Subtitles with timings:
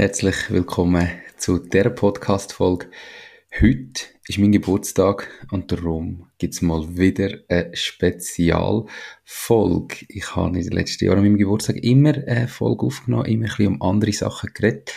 [0.00, 2.86] Herzlich willkommen zu der Podcast-Folge.
[3.60, 9.96] Heute ist mein Geburtstag und darum gibt es mal wieder eine Spezialfolge.
[10.08, 13.50] Ich habe in den letzten Jahren an meinem Geburtstag immer eine Folge aufgenommen, immer ein
[13.50, 14.90] bisschen um andere Sachen geredet.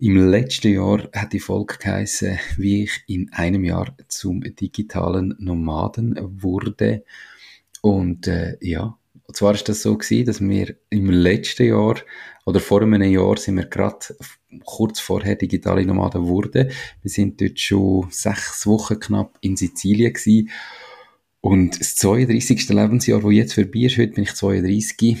[0.00, 6.14] Im letzten Jahr hat die Folge geheißen, wie ich in einem Jahr zum digitalen Nomaden
[6.42, 7.04] wurde.
[7.80, 11.96] Und äh, ja, und zwar ist das so gewesen, dass wir im letzten Jahr
[12.44, 13.98] oder vor einem Jahr sind wir gerade
[14.64, 16.70] kurz vorher digitale Nomaden wurden.
[17.02, 20.50] Wir sind dort schon sechs Wochen knapp in Sizilien gewesen.
[21.40, 22.68] Und das 32.
[22.68, 25.16] Lebensjahr, das jetzt vorbei ist, heute bin ich 32,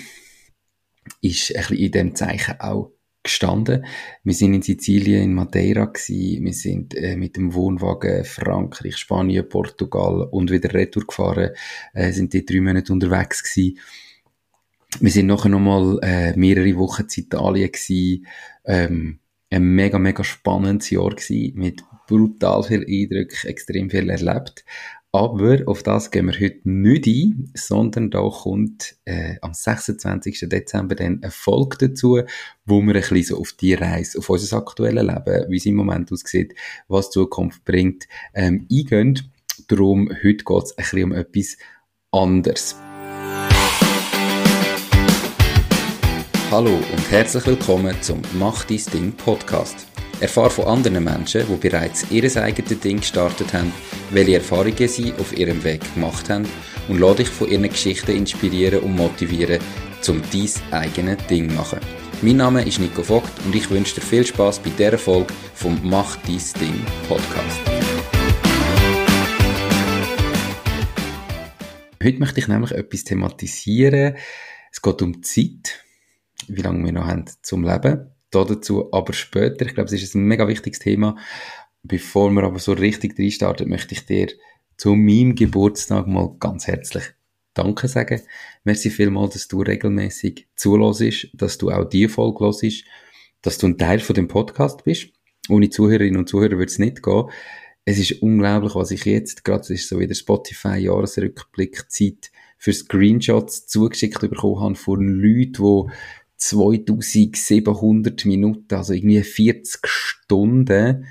[1.20, 2.95] ist ein bisschen in dem Zeichen auch
[3.26, 3.84] gestanden.
[4.24, 6.44] Wir sind in Sizilien, in Madeira gewesen.
[6.44, 11.50] Wir sind äh, mit dem Wohnwagen Frankreich, Spanien, Portugal und wieder retour gefahren.
[11.92, 13.78] Äh, sind die drei Monate unterwegs gewesen.
[15.00, 18.26] Wir sind nachher nochmal äh, mehrere Wochen in Italien gewesen.
[18.64, 19.18] Ähm,
[19.50, 24.64] ein mega, mega spannendes Jahr gewesen, mit brutal viel Eindruck, extrem viel erlebt.
[25.16, 30.40] Aber auf das gehen wir heute nicht ein, sondern da kommt äh, am 26.
[30.46, 32.20] Dezember dann eine Folge dazu,
[32.66, 35.76] wo wir ein bisschen so auf die Reise, auf unser aktuelles Leben, wie es im
[35.76, 36.54] Moment aussieht,
[36.88, 39.32] was die Zukunft bringt, ähm, eingehen.
[39.68, 41.56] Darum, heute geht es ein bisschen um etwas
[42.10, 42.76] anderes.
[46.50, 49.86] Hallo und herzlich willkommen zum Mach dein Ding Podcast.
[50.18, 53.70] Erfahre von anderen Menschen, die bereits ihr eigenes Ding gestartet haben,
[54.10, 56.48] welche Erfahrungen sie auf ihrem Weg gemacht haben
[56.88, 59.60] und lade dich von ihren Geschichten inspirieren und motivieren,
[60.00, 61.80] zum dein eigenes Ding zu machen.
[62.22, 65.78] Mein Name ist Nico Vogt und ich wünsche dir viel Spaß bei dieser Folge vom
[65.82, 67.60] Mach dein Ding Podcast.
[72.02, 74.16] Heute möchte ich nämlich etwas thematisieren.
[74.72, 75.84] Es geht um Zeit,
[76.48, 79.66] wie lange wir noch haben zum Leben dazu aber später.
[79.66, 81.16] Ich glaube, es ist ein mega wichtiges Thema.
[81.82, 84.28] Bevor wir aber so richtig reinstarten, möchte ich dir
[84.76, 87.04] zu meinem Geburtstag mal ganz herzlich
[87.54, 88.20] Danke sagen.
[88.64, 92.84] Merci vielmals, dass du regelmäßig zulässt, dass du auch die Folge hörst,
[93.40, 95.08] dass du ein Teil von dem Podcast bist.
[95.48, 97.30] Ohne Zuhörerinnen und Zuhörer würde es nicht gehen.
[97.86, 102.72] Es ist unglaublich, was ich jetzt, gerade es ist so wie der Spotify-Jahresrückblick Zeit für
[102.72, 105.92] Screenshots zugeschickt bekommen habe von Leuten, die
[106.36, 111.06] 2700 Minuten, also irgendwie 40 Stunden,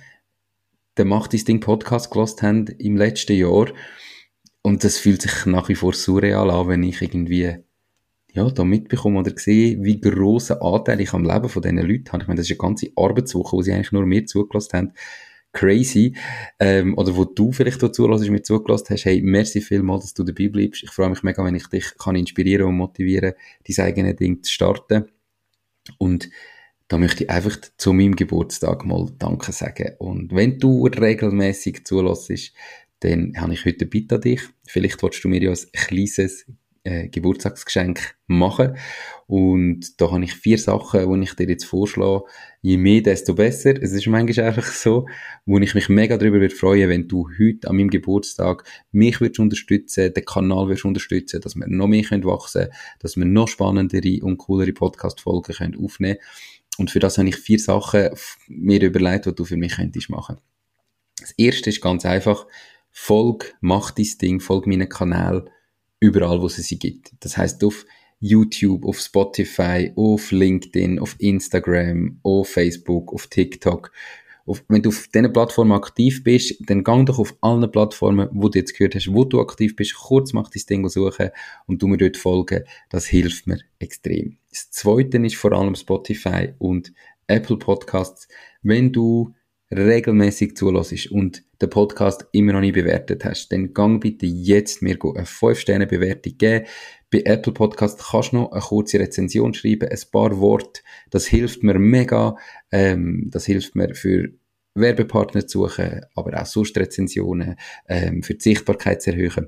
[0.97, 3.67] der Macht dein Ding Podcast gelost haben im letzten Jahr.
[4.61, 7.57] Und das fühlt sich nach wie vor surreal an, wenn ich irgendwie,
[8.31, 12.23] ja, da mitbekomme oder sehe, wie grossen Anteil ich am Leben von diesen Leuten habe.
[12.23, 14.93] Ich meine, das ist eine ganze Arbeitswoche, wo sie eigentlich nur mir zugelassen haben.
[15.53, 16.15] Crazy.
[16.59, 19.05] Ähm, oder wo du vielleicht dazu zulässt, mir zugelassen hast.
[19.05, 20.83] Hey, merci vielmals, dass du dabei bleibst.
[20.83, 23.33] Ich freue mich mega, wenn ich dich kann inspirieren und motivieren,
[23.67, 25.05] dein eigenes Ding zu starten.
[25.97, 26.29] Und
[26.87, 29.95] da möchte ich einfach zu meinem Geburtstag mal Danke sagen.
[29.97, 32.53] Und wenn du regelmäßig zulässt,
[32.99, 34.41] dann habe ich heute eine Bitte an dich.
[34.67, 36.45] Vielleicht willst du mir ja ein kleines
[36.85, 38.77] äh, Geburtstagsgeschenk machen.
[39.27, 42.23] Und da habe ich vier Sachen, die ich dir jetzt vorschlage.
[42.61, 43.81] Je mehr, desto besser.
[43.81, 45.07] Es ist manchmal einfach so,
[45.45, 49.39] wo ich mich mega darüber würde freuen, wenn du heute an meinem Geburtstag mich würdest
[49.39, 52.67] unterstützen, den Kanal würdest unterstützen, dass wir noch mehr können wachsen,
[52.99, 56.19] dass wir noch spannendere und coolere Podcast-Folgen können aufnehmen.
[56.77, 58.09] Und für das habe ich vier Sachen
[58.47, 60.37] mir überlegt, die du für mich könntest machen.
[61.19, 62.45] Das erste ist ganz einfach,
[62.91, 65.49] folg, mach dein Ding, folg meinen Kanal,
[65.99, 67.11] überall, wo es sie gibt.
[67.19, 67.85] Das heißt auf
[68.19, 73.91] YouTube, auf Spotify, auf LinkedIn, auf Instagram, auf Facebook, auf TikTok.
[74.47, 78.47] Auf, wenn du auf diesen Plattformen aktiv bist, dann gang doch auf allen Plattformen, wo
[78.47, 81.31] du jetzt gehört hast, wo du aktiv bist, kurz mach dein Ding suchen
[81.65, 82.63] und du mir dort folgen.
[82.89, 84.37] Das hilft mir extrem.
[84.51, 86.93] Das Zweite ist vor allem Spotify und
[87.27, 88.27] Apple Podcasts.
[88.61, 89.33] Wenn du
[89.71, 94.97] regelmäßig zulässt und den Podcast immer noch nicht bewertet hast, dann gang bitte jetzt mir
[95.01, 96.65] eine 5-Sterne-Bewertung geben.
[97.11, 100.81] Bei Apple Podcast kannst du noch eine kurze Rezension schreiben, ein paar Worte.
[101.09, 102.35] Das hilft mir mega.
[102.71, 104.29] Ähm, das hilft mir für
[104.75, 107.55] Werbepartner zu suchen, aber auch sonst Rezensionen,
[107.87, 109.47] ähm, für die Sichtbarkeit zu erhöhen.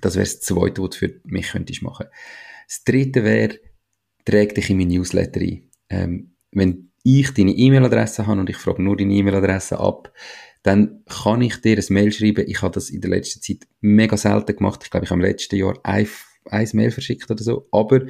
[0.00, 2.06] Das wäre das Zweite, was du für mich könntest machen.
[2.68, 3.58] Das Dritte wäre,
[4.24, 5.70] träg dich in mein Newsletter ein.
[5.88, 10.12] Ähm, wenn ich deine E-Mail-Adresse habe und ich frage nur deine E-Mail-Adresse ab,
[10.64, 12.46] dann kann ich dir ein Mail schreiben.
[12.48, 14.80] Ich habe das in der letzten Zeit mega selten gemacht.
[14.82, 16.08] Ich glaube, ich habe im letzten Jahr ein,
[16.46, 17.68] ein Mail verschickt oder so.
[17.70, 18.00] Aber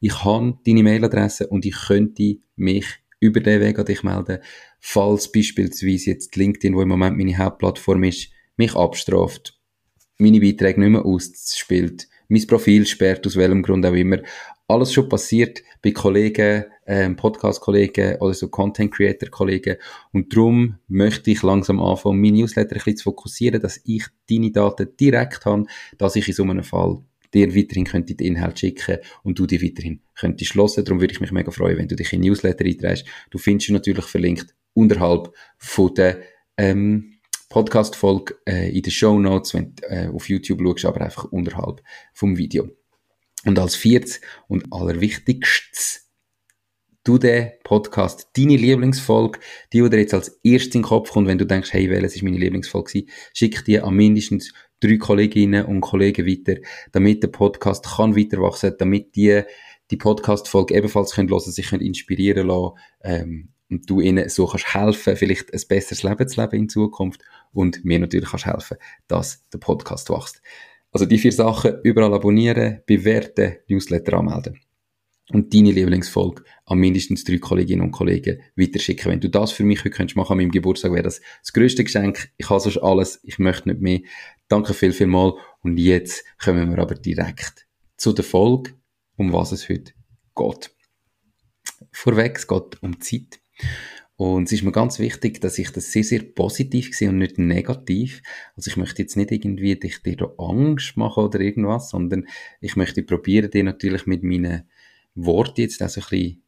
[0.00, 2.86] ich habe deine Mailadresse und ich könnte mich
[3.20, 4.38] über den Weg an dich melden,
[4.80, 9.56] falls beispielsweise jetzt LinkedIn, wo im Moment meine Hauptplattform ist, mich abstraft,
[10.18, 14.18] meine Beiträge nicht mehr ausspielt, mein Profil sperrt, aus welchem Grund auch immer.
[14.70, 19.76] Alles schon passiert bei Kollegen, ähm, Podcast-Kollegen oder so Content-Creator-Kollegen.
[20.12, 24.52] Und darum möchte ich langsam anfangen, mein Newsletter ein bisschen zu fokussieren, dass ich deine
[24.52, 25.64] Daten direkt habe,
[25.98, 26.98] dass ich in so einem Fall
[27.34, 30.84] dir weiterhin könnte den Inhalt schicken und du die weiterhin könntest hören.
[30.84, 33.06] Darum würde ich mich mega freuen, wenn du dich in Newsletter einträgst.
[33.30, 36.20] Du findest ihn natürlich verlinkt unterhalb von der
[36.56, 37.14] ähm,
[37.48, 41.82] Podcast-Folge äh, in den Show Notes, wenn du äh, auf YouTube schaust, aber einfach unterhalb
[42.12, 42.68] vom Video.
[43.44, 46.10] Und als viertes und allerwichtigstes,
[47.04, 49.40] du den Podcast, deine Lieblingsfolge,
[49.72, 52.16] die, die dir jetzt als erstes in den Kopf kommt, wenn du denkst, hey, welches
[52.16, 56.60] ist meine Lieblingsfolge schick die an mindestens drei Kolleginnen und Kollegen weiter,
[56.92, 59.42] damit der Podcast kann weiter wachsen, damit die
[59.90, 64.74] die Podcast-Folge ebenfalls können hören, sich können inspirieren lassen, ähm, und du ihnen so kannst
[64.74, 67.22] helfen, vielleicht ein besseres Leben zu leben in Zukunft
[67.52, 68.76] und mir natürlich kannst helfen,
[69.06, 70.42] dass der Podcast wächst.
[70.92, 74.60] Also die vier Sachen, überall abonnieren, bewerten, Newsletter anmelden.
[75.32, 79.12] Und deine Lieblingsfolge an mindestens drei Kolleginnen und Kollegen weiterschicken.
[79.12, 81.84] Wenn du das für mich heute könntest machen an meinem Geburtstag, wäre das das größte
[81.84, 82.30] Geschenk.
[82.36, 84.00] Ich habe sonst alles, ich möchte nicht mehr.
[84.48, 85.34] Danke viel, viel mal.
[85.62, 88.72] Und jetzt kommen wir aber direkt zu der Folge,
[89.16, 89.92] um was es heute
[90.34, 90.70] geht.
[91.92, 93.40] Vorweg, es geht um Zeit.
[94.20, 97.38] Und es ist mir ganz wichtig, dass ich das sehr, sehr positiv sehe und nicht
[97.38, 98.20] negativ.
[98.54, 102.28] Also ich möchte jetzt nicht irgendwie dich dir Angst machen oder irgendwas, sondern
[102.60, 104.68] ich möchte probieren, dir natürlich mit meinen
[105.14, 106.42] Worten jetzt auch so ein bisschen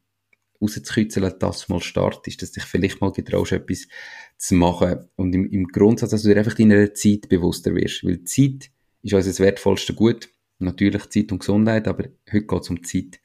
[0.61, 3.89] rauszukitzeln, dass du mal startest, dass dich vielleicht mal getraust, etwas
[4.37, 5.09] zu machen.
[5.17, 8.05] Und im, im Grundsatz, dass du dir einfach deiner Zeit bewusster wirst.
[8.05, 8.71] Weil Zeit
[9.01, 10.29] ist unser wertvollste Gut.
[10.59, 13.19] Natürlich Zeit und Gesundheit, aber heute geht es um Zeit.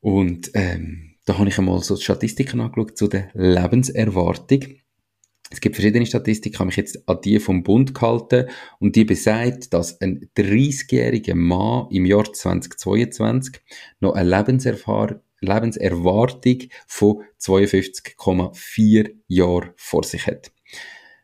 [0.00, 4.64] Und ähm, da habe ich einmal so Statistiken angeschaut zu der Lebenserwartung.
[5.50, 8.48] Es gibt verschiedene Statistiken, ich habe mich jetzt an die vom Bund gehalten
[8.78, 13.60] und die besagt, dass ein 30-jähriger Mann im Jahr 2022
[14.00, 20.50] noch eine Lebenserfahrung Lebenserwartung von 52,4 Jahren vor sich hat.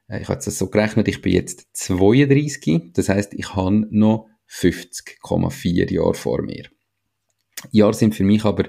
[0.08, 4.28] Äh, ich habe das so gerechnet, ich bin jetzt 32, das heißt, ich habe noch
[4.48, 6.68] 50,4 Jahre vor mir.
[7.72, 8.68] Jahre sind für mich aber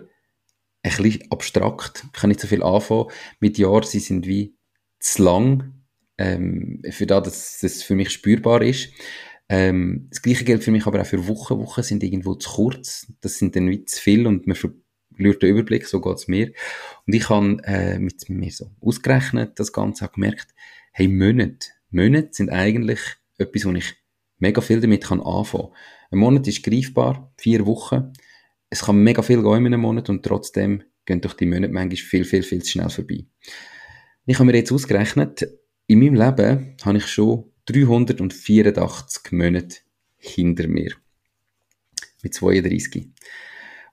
[0.86, 2.06] ein bisschen abstrakt.
[2.14, 3.08] Ich kann nicht so viel anfangen
[3.40, 3.84] mit Jahren.
[3.84, 4.56] Sie sind wie
[5.00, 5.74] zu lang,
[6.18, 8.90] ähm, für das, dass es für mich spürbar ist.
[9.50, 11.60] Ähm, das Gleiche gilt für mich aber auch für Wochen.
[11.60, 13.12] Wochen sind irgendwo zu kurz.
[13.22, 15.88] Das sind dann wie zu viel und man verliert den Überblick.
[15.88, 16.52] So geht's mir.
[17.06, 20.54] Und ich habe äh, mit mir so ausgerechnet, das Ganze, habe gemerkt,
[20.92, 21.70] hey, Monate.
[21.90, 23.00] Monate sind eigentlich
[23.38, 23.96] etwas, wo ich
[24.38, 25.70] mega viel damit kann anfangen.
[26.12, 28.14] Ein Monat ist greifbar, vier Wochen
[28.70, 31.98] es kann mega viel gehen in einem Monat und trotzdem gehen durch die Monate manchmal
[31.98, 33.26] viel, viel, viel zu schnell vorbei.
[34.26, 35.48] Ich habe mir jetzt ausgerechnet,
[35.88, 39.78] in meinem Leben habe ich schon 384 Monate
[40.18, 40.94] hinter mir.
[42.24, 43.12] Mit 32.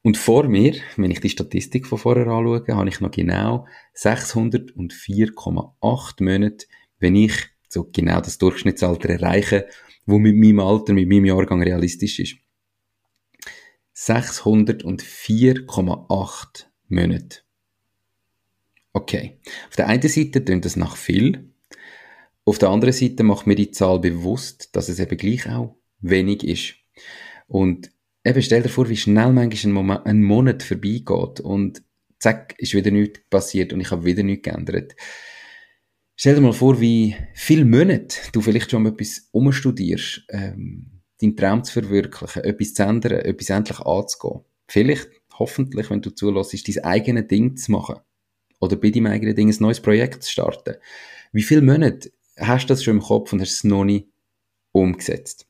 [0.03, 6.25] Und vor mir, wenn ich die Statistik von vorher anschaue, habe ich noch genau 604,8
[6.25, 6.67] Monate,
[6.99, 7.35] wenn ich
[7.69, 9.69] so genau das Durchschnittsalter erreiche,
[10.07, 12.37] wo mit meinem Alter, mit meinem Jahrgang realistisch ist.
[14.07, 17.43] 604,8 Monate.
[18.93, 19.39] Okay.
[19.69, 21.53] Auf der einen Seite tönt das nach viel.
[22.45, 26.43] Auf der anderen Seite macht mir die Zahl bewusst, dass es eben gleich auch wenig
[26.43, 26.75] ist.
[27.47, 27.93] Und
[28.25, 31.85] eben stell dir vor, wie schnell manchmal ein, Moment, ein Monat vorbeigeht und
[32.19, 34.97] zack, ist wieder nichts passiert und ich habe wieder nichts geändert.
[36.17, 41.65] Stell dir mal vor, wie viele Monate du vielleicht schon etwas umstudierst, ähm, deinen Traum
[41.65, 44.41] zu verwirklichen, etwas zu ändern, etwas endlich anzugehen.
[44.69, 47.97] Vielleicht, hoffentlich, wenn du zulässt, dein eigenes Ding zu machen.
[48.61, 50.77] Oder bei deinem eigenen Ding ein neues Projekt zu starten.
[51.33, 54.09] Wie viele Monate hast du das schon im Kopf und hast es noch nicht
[54.73, 55.47] umgesetzt?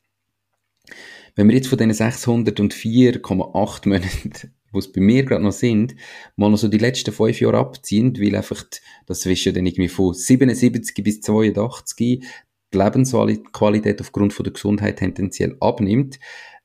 [1.35, 4.33] Wenn wir jetzt von diesen 604,8 Monaten,
[4.73, 5.95] wo es bei mir gerade noch sind,
[6.37, 8.65] mal noch so die letzten fünf Jahre abziehen, weil einfach,
[9.07, 12.25] das ist ja dann irgendwie von 77 bis 82,
[12.73, 16.19] die Lebensqualität aufgrund von der Gesundheit tendenziell abnimmt,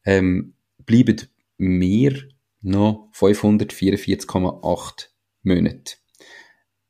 [0.05, 0.53] ähm,
[0.85, 1.17] bleiben
[1.57, 2.27] mir
[2.61, 5.09] noch 544,8
[5.43, 5.95] Monate.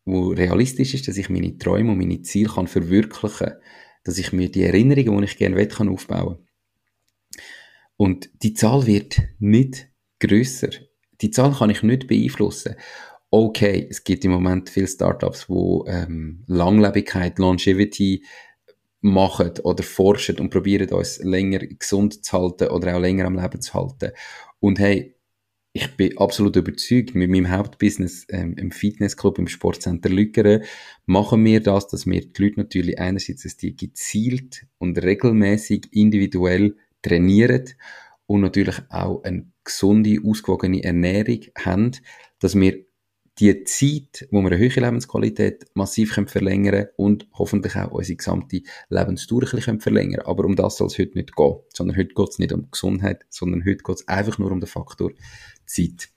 [0.05, 3.61] Wo realistisch ist, dass ich meine Träume und meine Ziele kann verwirklichen kann,
[4.03, 6.47] dass ich mir die Erinnerungen, die ich gerne will, kann aufbauen
[7.97, 10.69] Und die Zahl wird nicht grösser.
[11.21, 12.75] Die Zahl kann ich nicht beeinflussen.
[13.29, 18.23] Okay, es gibt im Moment viele Startups, wo ähm, Langlebigkeit, Longevity
[19.01, 23.61] machen oder forschen und probieren uns länger gesund zu halten oder auch länger am Leben
[23.61, 24.11] zu halten.
[24.59, 25.17] Und hey,
[25.73, 30.63] ich bin absolut überzeugt, mit meinem Hauptbusiness ähm, im Fitnessclub, im Sportcenter Lückere,
[31.05, 36.75] machen wir das, dass wir die Leute natürlich einerseits, dass die gezielt und regelmäßig individuell
[37.03, 37.65] trainieren
[38.25, 41.91] und natürlich auch eine gesunde, ausgewogene Ernährung haben,
[42.39, 42.86] dass wir
[43.39, 48.61] die Zeit, wo wir eine höhere Lebensqualität massiv können verlängern und hoffentlich auch unsere gesamte
[48.89, 51.55] Lebensdauer ein bisschen verlängern Aber um das soll es heute nicht gehen.
[51.73, 54.67] Sondern heute geht es nicht um Gesundheit, sondern heute geht es einfach nur um den
[54.67, 55.11] Faktor
[55.65, 56.09] Zeit.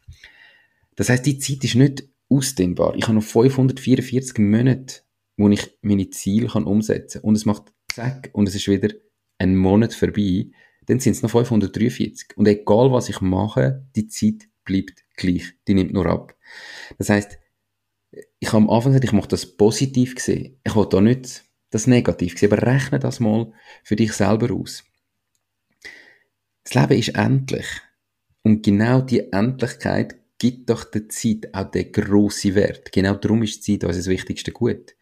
[0.96, 2.94] Das heißt, die Zeit ist nicht ausdehnbar.
[2.96, 5.02] Ich habe noch 544 Monate,
[5.36, 7.28] wo ich meine Ziele kann umsetzen kann.
[7.28, 8.90] Und es macht zack und es ist wieder
[9.38, 10.50] ein Monat vorbei.
[10.86, 12.36] Dann sind es noch 543.
[12.36, 15.52] Und egal was ich mache, die Zeit bleibt gleich.
[15.68, 16.36] Die nimmt nur ab.
[16.98, 17.38] Das heißt,
[18.40, 20.58] ich habe am Anfang gesagt, ich mache das positiv gesehen.
[20.64, 23.52] Ich will da nicht das negativ sehen, aber rechne das mal
[23.84, 24.84] für dich selber aus.
[26.64, 27.66] Das Leben ist endlich.
[28.42, 32.90] Und genau die Endlichkeit gibt doch der Zeit auch den grossen Wert.
[32.92, 34.96] Genau darum ist die Zeit unser wichtigste Gut.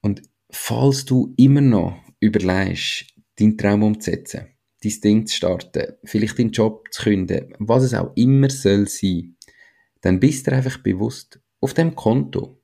[0.00, 3.06] Und falls du immer noch überlegst,
[3.38, 4.51] deinen Traum umzusetzen,
[4.82, 9.36] dein Ding zu starten, vielleicht deinen Job zu künden, was es auch immer soll sein,
[10.00, 12.60] dann bist du einfach bewusst auf dem Konto.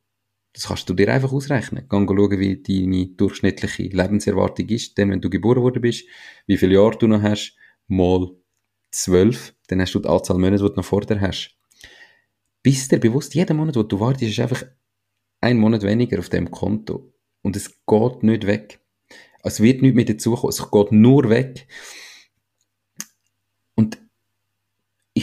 [0.53, 1.87] Das kannst du dir einfach ausrechnen.
[1.89, 6.07] Geh schauen, wie deine durchschnittliche Lebenserwartung ist, denn wenn du geboren worden bist,
[6.47, 7.57] wie viele Jahre du noch hast,
[7.87, 8.29] mal
[8.91, 11.57] zwölf, dann hast du die Anzahl Monate, die du noch vor dir hast.
[12.63, 14.65] Bist dir bewusst, jeden Monat, wo du wartest, ist einfach
[15.41, 17.13] ein Monat weniger auf dem Konto.
[17.43, 18.81] Und es geht nicht weg.
[19.43, 20.51] Es wird nicht mehr dazukommen.
[20.51, 21.69] Es geht nur weg.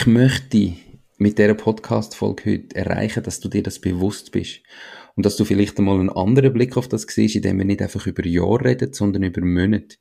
[0.06, 0.74] Ich möchte
[1.18, 4.62] mit dieser Podcast-Folge heute erreichen, dass du dir das bewusst bist.
[5.16, 8.06] Und dass du vielleicht einmal einen anderen Blick auf das siehst, indem wir nicht einfach
[8.06, 9.98] über Jahre reden, sondern über Monate.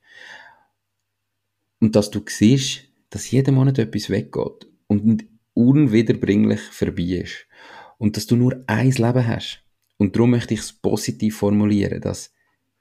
[1.80, 7.46] Und dass du siehst, dass jeden Monat etwas weggeht und unwiederbringlich vorbei ist.
[7.96, 9.64] Und dass du nur ein Leben hast.
[9.96, 12.30] Und darum möchte ich es positiv formulieren, dass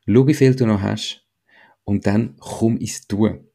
[0.05, 1.25] schau, wie viel du noch hast
[1.85, 3.47] und dann komm ins Tun.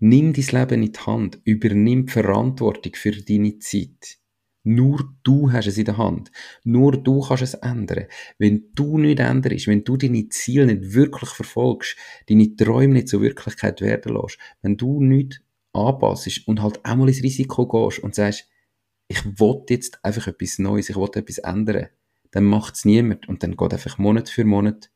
[0.00, 4.18] Nimm dein Leben in die Hand, übernimm die Verantwortung für deine Zeit.
[4.66, 6.32] Nur du hast es in der Hand.
[6.64, 8.06] Nur du kannst es ändern.
[8.38, 11.96] Wenn du nicht änderst, wenn du deine Ziele nicht wirklich verfolgst,
[12.28, 15.42] deine Träume nicht zur Wirklichkeit werden lässt, wenn du nicht
[15.74, 18.48] anpassst und halt auch mal ins Risiko gehst und sagst,
[19.08, 21.88] ich will jetzt einfach etwas Neues, ich will etwas ändern,
[22.30, 24.90] dann macht es niemand und dann geht einfach Monat für Monat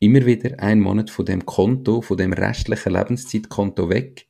[0.00, 4.26] immer wieder ein Monat von dem Konto, von dem restlichen Lebenszeitkonto weg.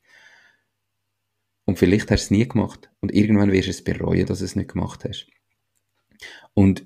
[1.65, 2.91] Und vielleicht hast du es nie gemacht.
[2.99, 5.27] Und irgendwann wirst du es bereuen, dass du es nicht gemacht hast.
[6.53, 6.85] Und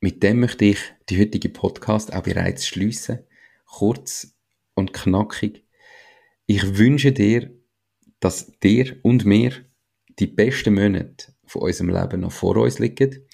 [0.00, 3.20] mit dem möchte ich die heutige Podcast auch bereits schließen.
[3.64, 4.36] Kurz
[4.74, 5.64] und knackig.
[6.46, 7.50] Ich wünsche dir,
[8.20, 9.52] dass dir und mir
[10.18, 13.26] die besten Monate von unserem Leben noch vor uns liegen.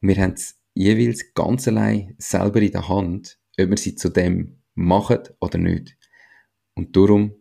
[0.00, 4.58] Wir haben es jeweils ganz allein selber in der Hand, ob wir sie zu dem
[4.74, 5.96] machen oder nicht.
[6.74, 7.34] Und darum,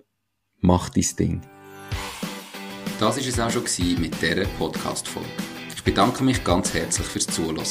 [0.59, 1.41] mach dein Ding.
[2.99, 3.63] Das war es auch schon
[3.99, 5.27] mit dieser Podcast-Folge.
[5.75, 7.63] Ich bedanke mich ganz herzlich fürs Zuhören.